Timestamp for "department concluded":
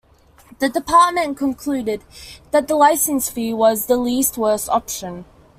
0.67-2.03